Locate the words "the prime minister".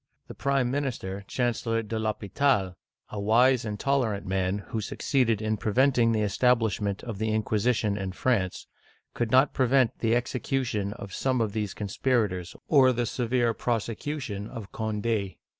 0.27-1.23